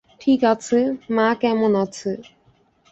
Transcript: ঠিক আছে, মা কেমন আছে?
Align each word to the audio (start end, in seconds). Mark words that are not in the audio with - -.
ঠিক 0.21 0.39
আছে, 0.43 0.79
মা 1.09 1.27
কেমন 1.41 1.71
আছে? 1.83 2.11